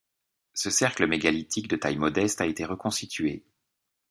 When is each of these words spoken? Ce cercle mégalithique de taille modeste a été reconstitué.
Ce 0.55 0.71
cercle 0.71 1.05
mégalithique 1.05 1.67
de 1.67 1.75
taille 1.75 1.97
modeste 1.99 2.41
a 2.41 2.47
été 2.47 2.65
reconstitué. 2.65 3.45